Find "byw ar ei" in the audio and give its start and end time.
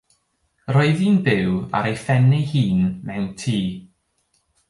1.27-1.97